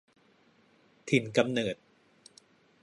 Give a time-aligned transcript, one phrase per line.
[1.09, 1.75] ถิ่นกำเนิด